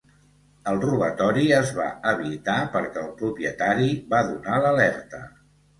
El 0.71 0.79
robatori 0.85 1.43
es 1.59 1.75
va 1.81 1.87
evitar 2.13 2.57
perquè 2.79 3.05
el 3.05 3.15
propietari 3.23 3.95
va 4.17 4.27
donar 4.33 4.63
l'alerta. 4.67 5.27